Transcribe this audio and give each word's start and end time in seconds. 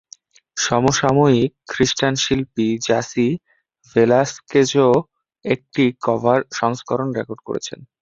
সমসাময়িক 0.57 1.51
খ্রিস্টান 1.71 2.13
শিল্পী 2.23 2.67
জাসি 2.87 3.27
ভেলাস্কেজও 3.95 4.89
একটি 5.45 5.83
কভার 6.05 6.39
সংস্করণ 6.59 7.09
রেকর্ড 7.17 7.41
করেছেন। 7.47 7.79